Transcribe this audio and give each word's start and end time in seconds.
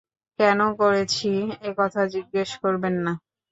কেন 0.39 0.59
করেছি, 0.79 1.31
একথা 1.69 2.01
জিজ্ঞেস 2.13 2.49
করবেন 2.63 2.95
না। 3.05 3.13